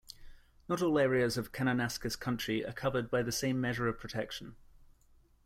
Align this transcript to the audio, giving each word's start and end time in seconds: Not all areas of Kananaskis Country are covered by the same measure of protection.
Not 0.67 0.81
all 0.81 0.97
areas 0.97 1.37
of 1.37 1.51
Kananaskis 1.51 2.19
Country 2.19 2.65
are 2.65 2.73
covered 2.73 3.11
by 3.11 3.21
the 3.21 3.31
same 3.31 3.61
measure 3.61 3.87
of 3.87 3.99
protection. 3.99 4.55